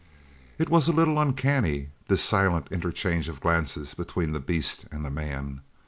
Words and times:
It 0.57 0.67
was 0.67 0.87
a 0.87 0.91
little 0.91 1.19
uncanny, 1.21 1.91
this 2.07 2.23
silent 2.23 2.69
interchange 2.71 3.29
of 3.29 3.39
glances 3.39 3.93
between 3.93 4.31
the 4.31 4.39
beast 4.39 4.87
and 4.91 5.05
the 5.05 5.11
man. 5.11 5.61